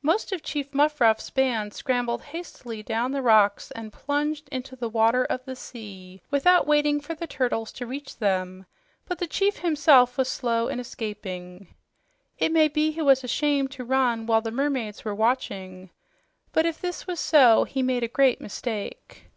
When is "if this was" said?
16.64-17.18